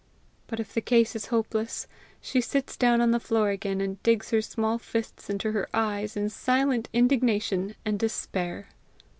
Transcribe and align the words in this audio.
But 0.47 0.59
if 0.59 0.73
the 0.73 0.81
case 0.81 1.15
is 1.15 1.27
hopeless, 1.27 1.85
she 2.21 2.41
sits 2.41 2.75
down 2.75 3.01
on 3.01 3.11
the 3.11 3.19
floor 3.19 3.49
again 3.51 3.79
and 3.81 4.01
digs 4.01 4.31
her 4.31 4.41
small 4.41 4.79
fists 4.79 5.29
into 5.29 5.51
her 5.51 5.69
eyes, 5.75 6.17
in 6.17 6.27
silent 6.29 6.89
indignation 6.91 7.75
and 7.85 7.99
despair. 7.99 8.69